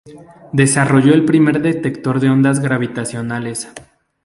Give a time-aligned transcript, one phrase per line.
[0.51, 3.71] Desarrolló el primer detector de ondas gravitacionales.